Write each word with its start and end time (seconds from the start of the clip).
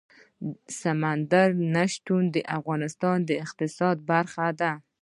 سمندر 0.79 1.49
نه 1.73 1.83
شتون 1.93 2.23
د 2.35 2.37
افغانستان 2.57 3.17
د 3.29 3.31
اقتصاد 3.45 3.97
برخه 4.11 4.47
ده. 4.59 4.71